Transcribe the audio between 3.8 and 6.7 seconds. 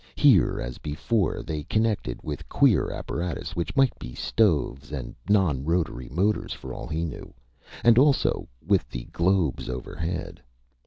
be stoves and non rotary motors,